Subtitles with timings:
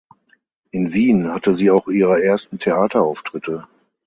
[0.71, 3.67] In Wien hatte sie auch ihre ersten Theaterauftritte.